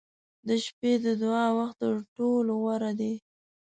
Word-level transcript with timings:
•د 0.47 0.49
شپې 0.65 0.91
د 1.05 1.05
دعا 1.21 1.45
وخت 1.59 1.77
تر 1.81 1.93
ټولو 2.15 2.51
غوره 2.61 2.91
دی. 2.99 3.13